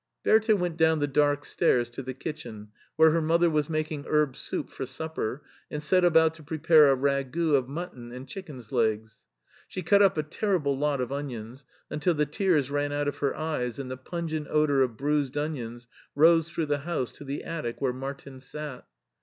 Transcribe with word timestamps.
Bertha 0.23 0.55
went 0.55 0.77
down 0.77 0.97
the 0.97 1.05
dark 1.05 1.45
stairs 1.45 1.87
to 1.91 2.01
the 2.01 2.15
kitchen, 2.15 2.69
where 2.95 3.11
her 3.11 3.21
mother 3.21 3.51
was 3.51 3.69
making 3.69 4.05
herb 4.07 4.35
soup 4.35 4.71
for 4.71 4.87
supper, 4.87 5.43
and 5.69 5.83
set 5.83 6.03
about 6.03 6.33
to 6.33 6.41
prepare 6.41 6.91
a 6.91 6.95
ragout 6.97 7.53
of 7.53 7.69
mutton 7.69 8.11
and 8.11 8.27
chicken's 8.27 8.71
legs. 8.71 9.25
She 9.67 9.83
cut 9.83 10.01
up 10.01 10.17
a 10.17 10.23
terrible 10.23 10.75
lot 10.75 11.01
of 11.01 11.11
onions, 11.11 11.65
until 11.91 12.15
the 12.15 12.25
tears 12.25 12.71
ran 12.71 12.91
out 12.91 13.07
of 13.07 13.19
her 13.19 13.35
eyes 13.37 13.77
and 13.77 13.91
the 13.91 13.95
pungent 13.95 14.47
odor 14.49 14.81
of 14.81 14.97
bruised 14.97 15.37
onions 15.37 15.87
rose 16.15 16.49
through 16.49 16.65
the 16.65 16.79
house 16.79 17.11
to 17.11 17.23
the 17.23 17.43
attic 17.43 17.79
where 17.79 17.93
Martin 17.93 18.39
sat. 18.39 18.87